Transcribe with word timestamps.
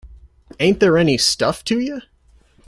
Ain't 0.59 0.79
there 0.79 0.97
any 0.97 1.19
stuff 1.19 1.63
to 1.65 1.77
you? 1.79 2.01